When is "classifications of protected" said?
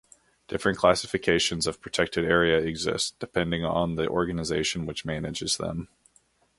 0.79-2.25